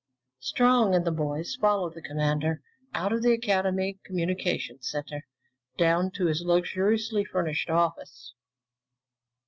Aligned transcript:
Strong 0.39 0.95
and 0.95 1.05
the 1.05 1.11
boys 1.11 1.55
followed 1.57 1.93
the 1.93 2.01
commander 2.01 2.63
out 2.91 3.13
of 3.13 3.21
the 3.21 3.33
Academy 3.33 3.99
communications 4.03 4.89
center 4.89 5.27
down 5.77 6.09
to 6.09 6.25
his 6.25 6.41
luxuriously 6.43 7.23
furnished 7.23 7.69
office. 7.69 8.33